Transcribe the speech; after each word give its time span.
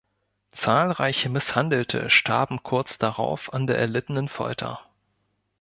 Zahlreiche 0.49 1.29
Misshandelte 1.29 2.09
starben 2.09 2.63
kurz 2.63 2.97
darauf 2.97 3.53
an 3.53 3.67
der 3.67 3.77
erlittenen 3.77 4.29
Folter. 4.29 4.79